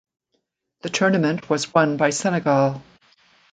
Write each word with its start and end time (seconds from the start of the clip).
The 0.81 0.89
tournament 0.89 1.47
was 1.47 1.71
won 1.75 1.97
by 1.97 2.09
Senegal. 2.09 2.81